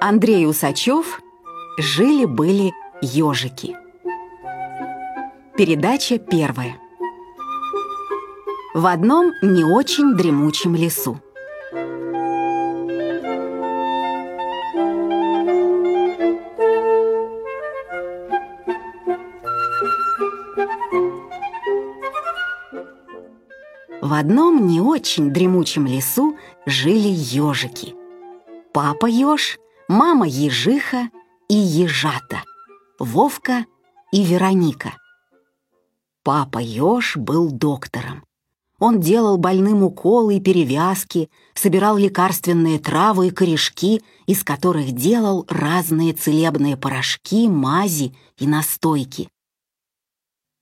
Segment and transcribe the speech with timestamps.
[0.00, 1.20] Андрей Усачев
[1.78, 3.76] «Жили-были ежики».
[5.56, 6.80] Передача первая.
[8.74, 11.20] В одном не очень дремучем лесу.
[24.12, 27.94] В одном не очень дремучем лесу жили ежики.
[28.74, 29.58] Папа еж,
[29.88, 31.08] мама ежиха
[31.48, 32.42] и ежата,
[32.98, 33.64] Вовка
[34.12, 34.98] и Вероника.
[36.22, 38.22] Папа еж был доктором.
[38.78, 46.12] Он делал больным уколы и перевязки, собирал лекарственные травы и корешки, из которых делал разные
[46.12, 49.30] целебные порошки, мази и настойки.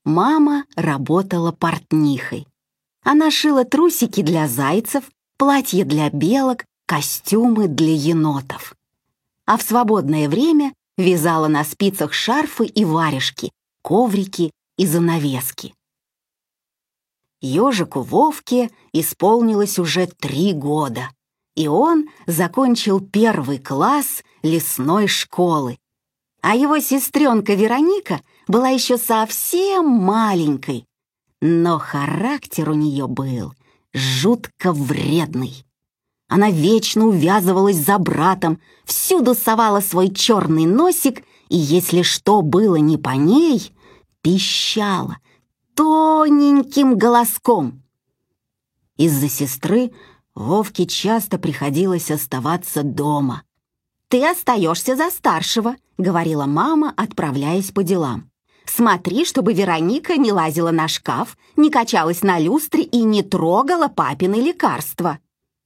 [0.05, 2.47] Мама работала портнихой.
[3.03, 5.05] Она шила трусики для зайцев,
[5.37, 8.75] платья для белок, костюмы для енотов.
[9.45, 15.73] А в свободное время вязала на спицах шарфы и варежки, коврики и занавески.
[17.41, 21.09] Ежику Вовке исполнилось уже три года,
[21.55, 25.79] и он закончил первый класс лесной школы.
[26.41, 30.85] А его сестренка Вероника была еще совсем маленькой,
[31.41, 33.53] но характер у нее был
[33.93, 35.65] жутко вредный.
[36.27, 42.97] Она вечно увязывалась за братом, всюду совала свой черный носик, и если что было не
[42.97, 43.73] по ней,
[44.21, 45.17] пищала
[45.75, 47.83] тоненьким голоском.
[48.95, 49.91] Из-за сестры
[50.35, 53.43] Вовке часто приходилось оставаться дома.
[54.07, 58.30] «Ты остаешься за старшего»,— говорила мама, отправляясь по делам.
[58.65, 64.35] Смотри, чтобы Вероника не лазила на шкаф, не качалась на люстре и не трогала папины
[64.35, 65.19] лекарства.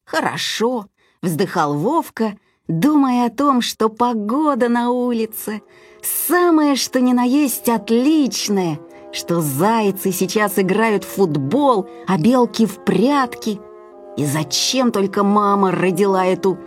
[0.05, 0.87] «Хорошо»,—
[1.21, 5.61] вздыхал Вовка, думая о том, что погода на улице
[6.05, 8.79] самое что ни на есть отличное,
[9.11, 13.59] что зайцы сейчас играют в футбол, а белки в прятки.
[14.17, 16.57] И зачем только мама родила эту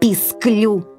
[0.00, 0.95] писклю?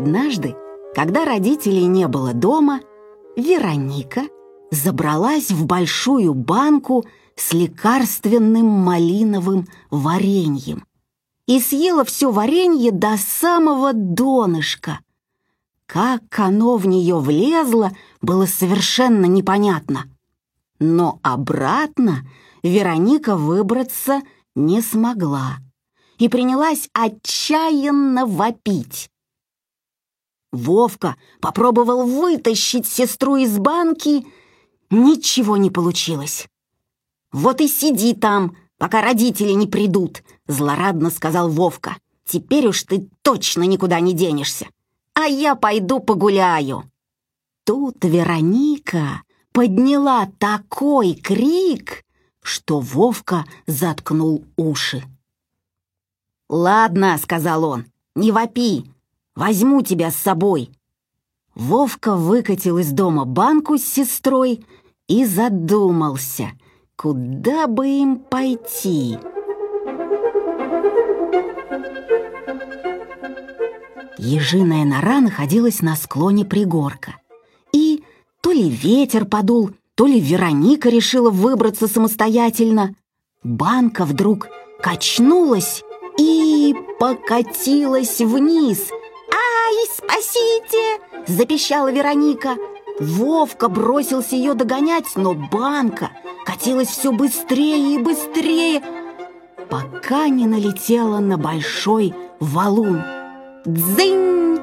[0.00, 0.56] Однажды,
[0.94, 2.80] когда родителей не было дома,
[3.36, 4.22] Вероника
[4.70, 7.04] забралась в большую банку
[7.36, 10.86] с лекарственным малиновым вареньем
[11.46, 15.00] и съела все варенье до самого донышка.
[15.84, 17.90] Как оно в нее влезло,
[18.22, 20.04] было совершенно непонятно.
[20.78, 22.26] Но обратно
[22.62, 24.22] Вероника выбраться
[24.54, 25.58] не смогла
[26.16, 29.10] и принялась отчаянно вопить.
[30.52, 34.26] Вовка попробовал вытащить сестру из банки,
[34.90, 36.48] ничего не получилось.
[37.32, 41.96] «Вот и сиди там, пока родители не придут»,— злорадно сказал Вовка.
[42.24, 44.66] «Теперь уж ты точно никуда не денешься,
[45.14, 46.90] а я пойду погуляю».
[47.64, 49.22] Тут Вероника
[49.52, 52.04] подняла такой крик,
[52.42, 55.04] что Вовка заткнул уши.
[56.48, 57.86] «Ладно»,— сказал он,—
[58.16, 58.90] «не вопи,
[59.40, 60.68] Возьму тебя с собой».
[61.54, 64.66] Вовка выкатил из дома банку с сестрой
[65.08, 66.50] и задумался,
[66.94, 69.16] куда бы им пойти.
[74.18, 77.16] Ежиная нора находилась на склоне пригорка.
[77.72, 78.04] И
[78.42, 82.94] то ли ветер подул, то ли Вероника решила выбраться самостоятельно.
[83.42, 84.48] Банка вдруг
[84.82, 85.82] качнулась
[86.18, 88.99] и покатилась вниз— «Ай,
[90.10, 92.56] спасите!»– запищала Вероника.
[92.98, 96.10] Вовка бросился ее догонять, но банка
[96.44, 98.82] катилась все быстрее и быстрее,
[99.70, 103.02] пока не налетела на большой валун.
[103.64, 104.58] Дзынь!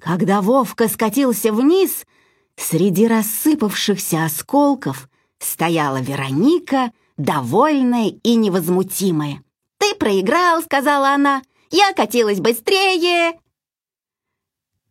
[0.00, 2.04] Когда Вовка скатился вниз,
[2.56, 5.08] среди рассыпавшихся осколков
[5.40, 9.42] стояла Вероника, довольная и невозмутимая.
[9.78, 13.34] «Ты проиграл»,— сказала она,— я катилась быстрее!»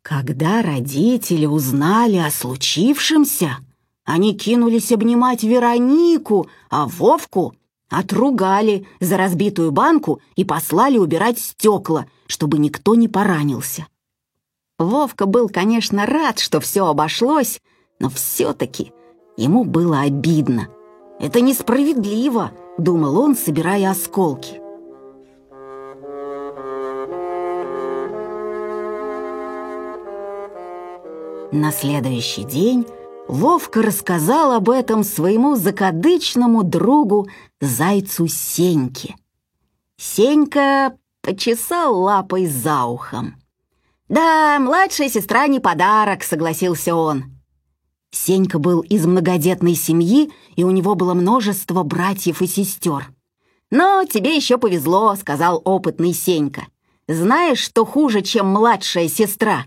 [0.08, 3.58] Когда родители узнали о случившемся,
[4.04, 7.56] они кинулись обнимать Веронику, а Вовку
[7.90, 13.88] отругали за разбитую банку и послали убирать стекла, чтобы никто не поранился.
[14.78, 17.60] Вовка был, конечно, рад, что все обошлось,
[18.00, 18.94] но все-таки
[19.38, 20.68] ему было обидно.
[21.20, 24.62] Это несправедливо,— думал он, собирая осколки.
[31.56, 32.86] На следующий день
[33.30, 37.30] Вовка рассказал об этом своему закадычному другу
[37.62, 39.16] зайцу Сеньке.
[39.96, 43.36] Сенька почесал лапой за ухом.
[44.10, 47.24] «Да, младшая сестра не подарок»,— согласился он.
[48.12, 53.14] Сенька был из многодетной семьи, и у него было множество братьев и сестер.
[53.72, 56.68] «Но тебе еще повезло»,— сказал опытный Сенька.
[57.08, 59.64] «Знаешь, что хуже, чем младшая сестра?»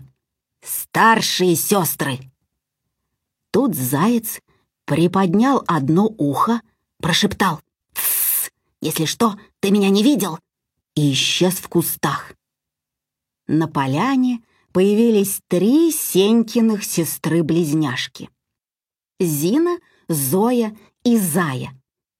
[0.61, 2.19] «Старшие сестры».
[3.51, 4.41] Тут заяц
[4.85, 6.61] приподнял одно ухо,
[7.01, 7.61] прошептал
[7.93, 8.51] «Тссс,
[8.81, 10.39] если что, ты меня не видел?»
[10.95, 12.33] и исчез в кустах.
[13.47, 18.29] На поляне появились три Сенькиных сестры-близняшки.
[19.19, 21.73] Зина, Зоя и Зая.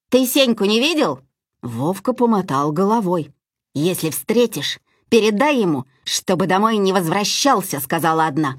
[0.08, 1.20] «Ты Сеньку не видел?»
[1.62, 3.32] Вовка помотал головой.
[3.74, 8.56] «Если встретишь, передай ему, чтобы домой не возвращался»,— сказала одна.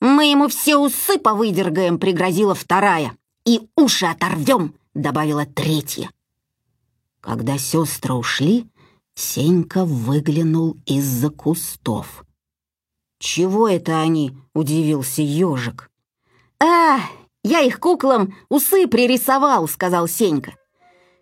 [0.00, 3.16] «Мы ему все усы повыдергаем»,— пригрозила вторая.
[3.46, 6.10] «И уши оторвем»,— добавила третья.
[7.20, 8.66] Когда сестры ушли,
[9.14, 12.24] Сенька выглянул из-за кустов.
[13.18, 15.90] «Чего это они?»— удивился ежик.
[16.62, 16.98] «А,
[17.42, 20.54] я их куклам усы пририсовал»,— сказал Сенька.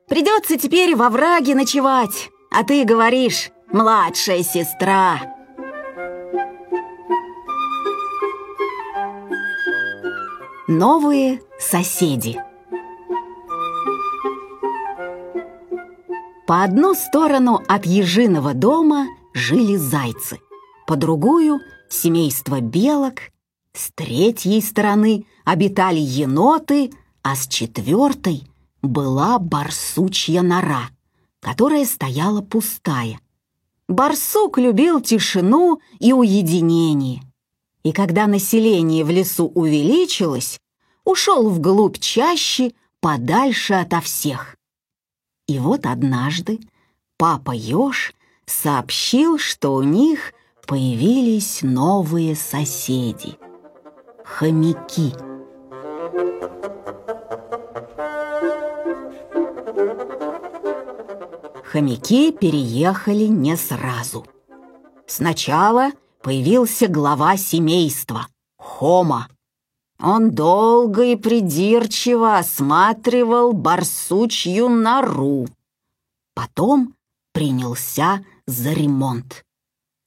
[0.08, 5.33] «Придется теперь во враге ночевать, а ты говоришь, младшая сестра».
[10.66, 12.40] Новые соседи.
[16.46, 20.38] По одну сторону от ежиного дома жили зайцы,
[20.86, 23.20] по другую— семейство белок,
[23.74, 28.44] с третьей стороны обитали еноты, а с четвертой
[28.80, 30.88] была барсучья нора,
[31.40, 33.20] которая стояла пустая.
[33.86, 37.20] Барсук любил тишину и уединение,
[37.84, 40.58] и когда население в лесу увеличилось,
[41.04, 44.56] ушел вглубь чаще, подальше ото всех.
[45.46, 46.60] И вот однажды
[47.18, 48.14] папа Ёж
[48.46, 50.32] сообщил, что у них
[50.66, 53.36] появились новые соседи—
[54.24, 55.12] хомяки.
[61.64, 64.24] Хомяки переехали не сразу.
[65.06, 65.90] Сначала
[66.24, 68.26] появился глава семейства—
[68.56, 69.28] Хома.
[70.00, 75.46] Он долго и придирчиво осматривал барсучью нору.
[76.34, 76.94] Потом
[77.32, 79.44] принялся за ремонт.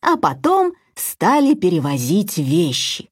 [0.02, 3.10] А потом стали перевозить вещи.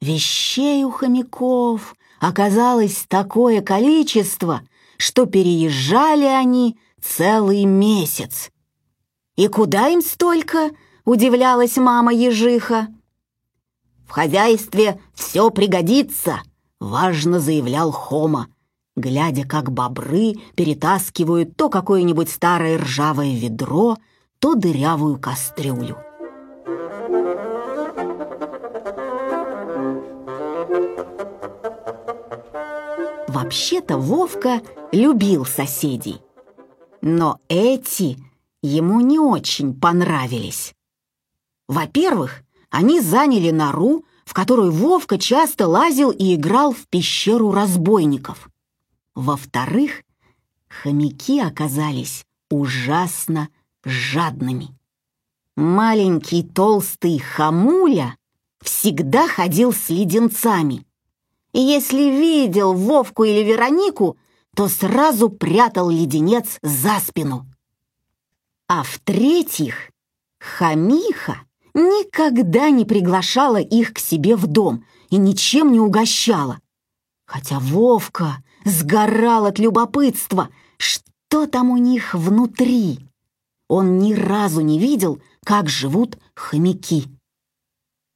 [0.00, 4.62] Вещей у хомяков оказалось такое количество,
[4.96, 8.50] что переезжали они целый месяц.
[9.36, 10.70] «И куда им столько?»—
[11.04, 12.88] удивлялась мама ежиха.
[14.06, 16.40] В хозяйстве все пригодится,
[16.80, 18.48] важно заявлял Хома,
[18.96, 23.96] глядя, как бобры перетаскивают то какое-нибудь старое ржавое ведро,
[24.38, 25.96] то дырявую кастрюлю.
[33.26, 34.60] Вообще-то Вовка
[34.92, 36.20] любил соседей,
[37.00, 38.16] но эти
[38.62, 40.72] ему не очень понравились.
[41.68, 48.48] Во-первых, они заняли нору, в которую Вовка часто лазил и играл в пещеру разбойников.
[49.14, 50.02] Во-вторых,
[50.68, 53.48] хомяки оказались ужасно
[53.84, 54.76] жадными.
[55.56, 58.16] Маленький толстый хамуля
[58.60, 60.84] всегда ходил с леденцами.
[61.52, 64.18] И если видел Вовку или Веронику,
[64.56, 67.46] то сразу прятал леденец за спину.
[68.66, 69.90] А в-третьих,
[70.40, 71.42] хамиха
[71.74, 76.60] никогда не приглашала их к себе в дом и ничем не угощала.
[77.26, 83.00] Хотя Вовка сгорал от любопытства, что там у них внутри.
[83.68, 87.08] Он ни разу не видел, как живут хомяки.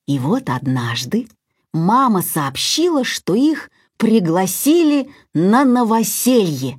[0.07, 1.29] И вот однажды
[1.73, 6.79] мама сообщила, что их пригласили на новоселье.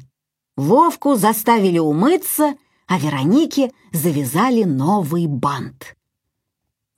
[0.56, 2.56] Вовку заставили умыться,
[2.88, 5.96] а Веронике завязали новый бант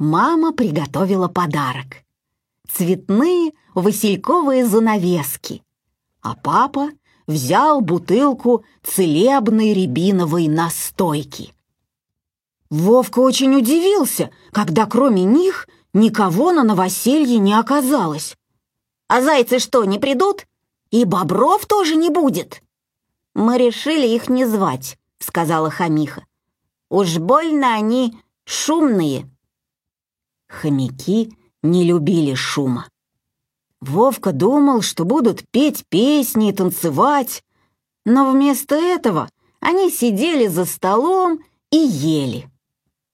[0.01, 2.03] мама приготовила подарок.
[2.67, 5.63] Цветные васильковые занавески.
[6.21, 6.89] А папа
[7.27, 11.53] взял бутылку целебной рябиновой настойки.
[12.71, 18.35] Вовка очень удивился, когда кроме них никого на новоселье не оказалось.
[19.07, 20.47] «А зайцы что, не придут?
[20.89, 22.63] И бобров тоже не будет?»
[23.35, 26.25] «Мы решили их не звать»,— сказала Хамиха.
[26.89, 29.29] «Уж больно они шумные».
[30.51, 32.87] Хомяки не любили шума.
[33.79, 37.43] Вовка думал, что будут петь песни и танцевать,
[38.05, 39.29] но вместо этого
[39.59, 41.39] они сидели за столом
[41.71, 42.49] и ели.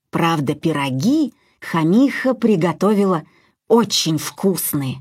[0.10, 3.24] Правда, пироги Хамиха приготовила
[3.68, 4.98] очень вкусные.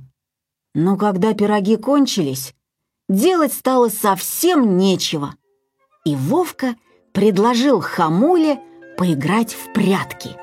[0.74, 2.54] Но когда пироги кончились,
[3.08, 5.34] делать стало совсем нечего.
[6.04, 6.76] И Вовка
[7.12, 8.60] предложил Хамуле
[8.98, 10.36] поиграть в прятки.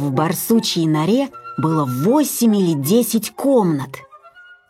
[0.00, 1.28] В барсучьей норе
[1.58, 3.98] было восемь или десять комнат.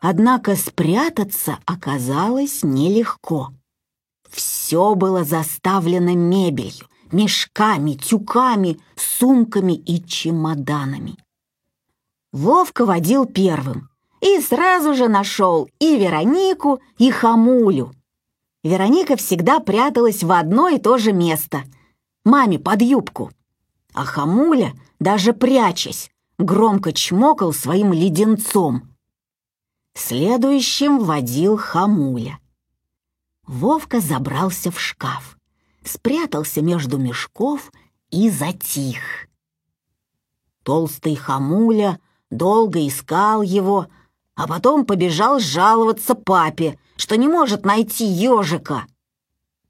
[0.01, 3.51] Однако спрятаться оказалось нелегко.
[4.29, 11.15] Все было заставлено мебелью, мешками, тюками, сумками и чемоданами.
[12.33, 13.89] Вовка водил первым
[14.21, 17.93] и сразу же нашел и Веронику, и Хамулю.
[18.65, 21.63] Вероника всегда пряталась в одно и то же место—
[22.25, 23.31] маме под юбку.
[23.93, 28.95] А Хамуля, даже прячась, громко чмокал своим леденцом.
[29.95, 32.39] Следующим водил Хамуля.
[33.47, 35.37] Вовка забрался в шкаф,
[35.85, 37.73] спрятался между мешков
[38.11, 39.29] и затих.
[40.63, 41.99] Толстый Хамуля
[42.31, 43.89] долго искал его,
[44.37, 48.87] а потом побежал жаловаться папе, что не может найти ежика.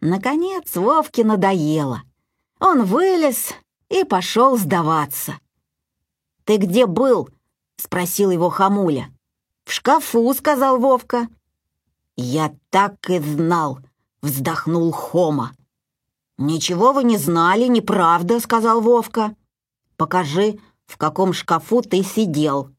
[0.01, 2.03] Наконец Вовке надоело.
[2.59, 3.55] Он вылез
[3.91, 5.39] и пошел сдаваться.
[6.45, 7.29] «Ты где был?»—
[7.77, 9.13] спросил его Хамуля.
[9.65, 11.29] «В шкафу»,— сказал Вовка.
[12.17, 13.81] «Я так и знал»,—
[14.23, 15.53] вздохнул Хома.
[16.39, 19.37] «Ничего вы не знали, неправда»,— сказал Вовка.
[19.97, 22.71] «Покажи, в каком шкафу ты сидел».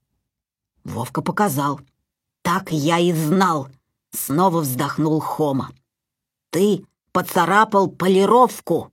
[0.84, 1.80] Вовка показал.
[2.42, 3.68] «Так я и знал»,—
[4.12, 5.72] снова вздохнул Хома.
[6.50, 8.92] «Ты поцарапал полировку».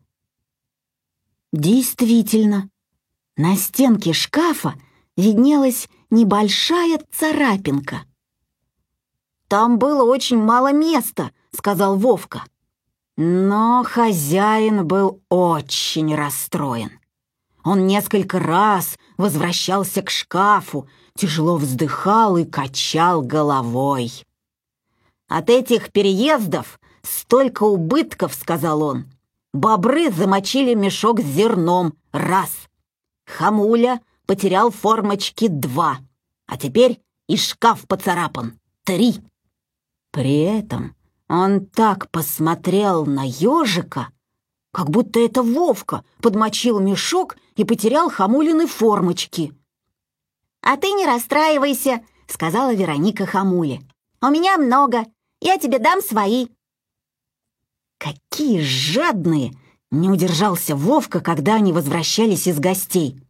[1.52, 2.69] Действительно,
[3.37, 4.75] на стенке шкафа
[5.17, 8.05] виднелась небольшая царапинка.
[9.49, 12.45] «Там было очень мало места»,— сказал Вовка.
[13.17, 17.00] Но хозяин был очень расстроен.
[17.64, 24.12] Он несколько раз возвращался к шкафу, тяжело вздыхал и качал головой.
[25.28, 29.07] «От этих переездов столько убытков»,— сказал он.
[29.52, 32.69] «Бобры замочили мешок с зерном— раз.
[33.26, 35.99] Хамуля потерял формочки— два.
[36.47, 39.21] А теперь и шкаф поцарапан— три».
[40.12, 40.95] При этом
[41.28, 44.09] он так посмотрел на ежика,
[44.73, 49.52] как будто это Вовка подмочил мешок и потерял Хамулины формочки.
[50.62, 53.81] «А ты не расстраивайся»,— сказала Вероника Хамуле.
[54.21, 55.07] «У меня много,
[55.40, 56.49] я тебе дам свои».
[57.99, 59.52] «Какие жадные!»—
[59.90, 63.21] не удержался Вовка, когда они возвращались из гостей.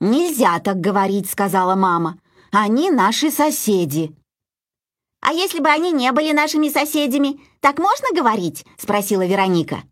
[0.00, 2.18] «Нельзя так говорить»,— сказала мама.
[2.52, 4.14] «Они наши соседи».
[5.20, 9.82] «А если бы они не были нашими соседями, так можно говорить?»— спросила Вероника.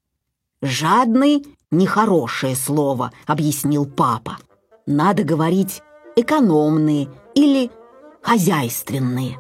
[0.62, 4.38] «Жадный— нехорошее слово»,— объяснил папа.
[4.87, 5.83] «Надо говорить
[6.14, 7.71] экономные или
[8.23, 9.38] хозяйственные».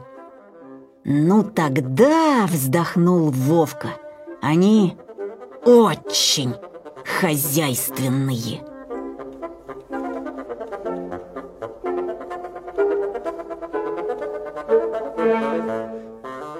[1.04, 3.90] «Ну тогда»,— вздохнул Вовка,—
[4.44, 4.94] «они
[5.64, 6.54] очень
[7.02, 8.62] хозяйственные».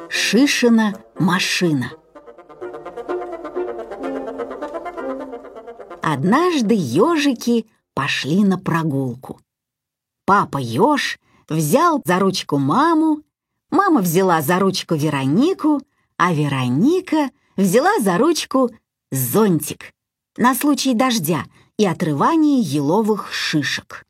[0.09, 1.93] Шишина машина.
[6.03, 9.41] Однажды ежики пошли на прогулку.
[10.25, 11.19] Папа еж
[11.50, 13.21] взял за ручку маму,
[13.71, 15.83] мама взяла за ручку Веронику,
[16.17, 18.70] а Вероника взяла за ручку
[19.11, 19.92] зонтик
[20.37, 21.44] на случай дождя
[21.76, 24.04] и отрывания еловых шишек.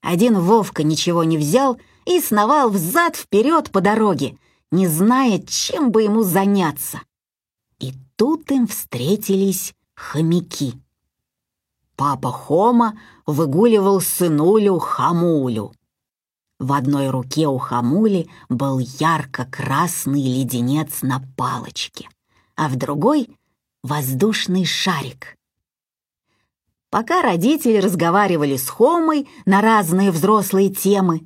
[0.00, 4.38] Один Вовка ничего не взял и сновал взад-вперед по дороге,
[4.70, 7.00] не зная, чем бы ему заняться.
[7.78, 10.74] И тут им встретились хомяки.
[11.96, 15.72] Папа Хома выгуливал сынулю Хамулю.
[16.60, 22.08] В одной руке у Хамули был ярко-красный леденец на палочке,
[22.58, 23.30] а в другой—
[23.84, 25.36] воздушный шарик.
[26.90, 31.20] Пока родители разговаривали с Хомой на разные взрослые темы,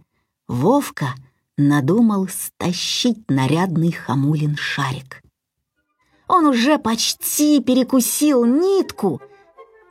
[0.47, 1.15] Вовка
[1.57, 5.23] надумал стащить нарядный Хамулин шарик.
[6.29, 9.23] Он уже почти перекусил нитку,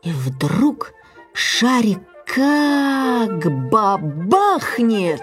[0.04, 0.92] и вдруг
[1.34, 5.22] шарик как бабахнет!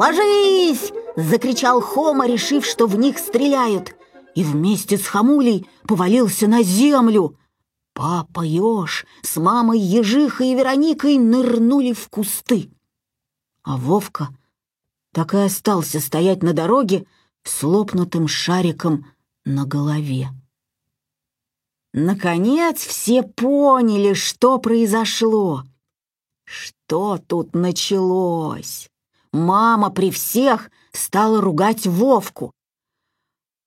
[0.00, 3.94] «Ложись!»— закричал Хома, решив, что в них стреляют,
[4.34, 7.38] и вместе с Хамулей повалился на землю.
[7.92, 12.70] Папа Ёж с мамой Ежихой и Вероникой нырнули в кусты.
[13.62, 14.30] А Вовка
[15.12, 17.06] так и остался стоять на дороге
[17.42, 19.04] с лопнутым шариком
[19.44, 20.30] на голове.
[21.92, 25.64] Наконец все поняли, что произошло.
[26.46, 28.89] Что тут началось?
[29.32, 32.52] Мама при всех стала ругать Вовку.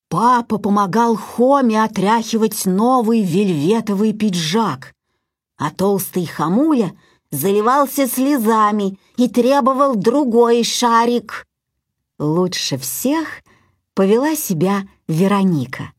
[0.09, 4.93] Папа помогал Хоме отряхивать новый вельветовый пиджак,
[5.57, 6.95] а толстый Хамуля
[7.31, 11.45] заливался слезами и требовал другой шарик.
[12.19, 13.41] Лучше всех
[13.95, 15.93] повела себя Вероника.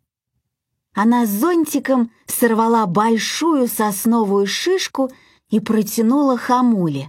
[0.94, 5.10] Она зонтиком сорвала большую сосновую шишку
[5.48, 7.08] и протянула Хамуле.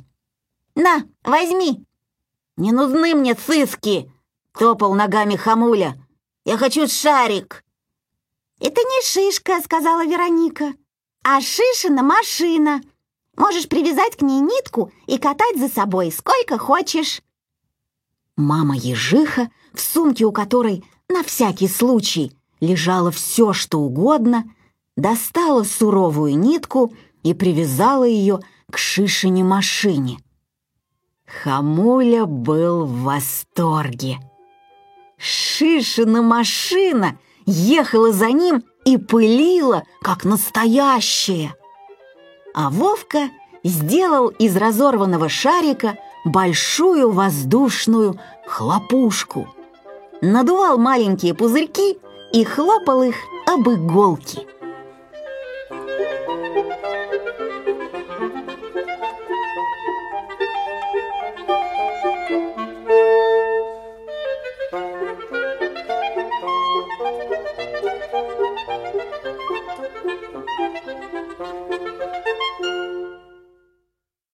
[0.75, 1.85] «На, возьми!»
[2.57, 4.11] «Не нужны мне сыски!»—
[4.57, 5.97] топал ногами Хамуля.
[6.45, 7.63] «Я хочу шарик!»
[8.59, 10.73] «Это не шишка»,— сказала Вероника,
[11.23, 12.81] «а шишина машина.
[13.35, 17.21] Можешь привязать к ней нитку и катать за собой сколько хочешь».
[18.37, 24.45] Мама-ежиха, в сумке у которой на всякий случай лежало все, что угодно,
[24.95, 26.93] достала суровую нитку
[27.23, 28.39] и привязала ее
[28.71, 30.19] к шишине машине.
[31.25, 34.19] Хамуля был в восторге.
[35.17, 41.55] Шишина машина ехала за ним и пылила, как настоящая.
[42.53, 43.29] А Вовка
[43.63, 49.47] сделал из разорванного шарика большую воздушную хлопушку.
[50.21, 51.97] Надувал маленькие пузырьки
[52.31, 53.15] и хлопал их
[53.47, 54.47] об иголки.